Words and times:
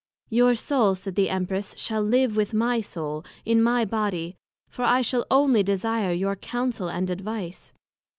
Your 0.31 0.55
Soul, 0.55 0.95
said 0.95 1.13
the 1.13 1.29
Empress, 1.29 1.75
shall 1.77 2.01
live 2.01 2.35
with 2.35 2.55
my 2.55 2.81
Soul, 2.81 3.23
in 3.45 3.61
my 3.61 3.85
Body; 3.85 4.35
for 4.67 4.83
I 4.83 5.03
shall 5.03 5.27
onely 5.29 5.61
desire 5.61 6.11
your 6.11 6.35
Counsel 6.35 6.89
and 6.89 7.07
Advice. 7.07 7.71